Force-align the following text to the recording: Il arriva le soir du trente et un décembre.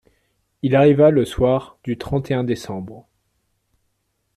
Il 0.63 0.75
arriva 0.75 1.11
le 1.11 1.25
soir 1.25 1.77
du 1.83 1.95
trente 1.99 2.31
et 2.31 2.33
un 2.33 2.43
décembre. 2.43 3.07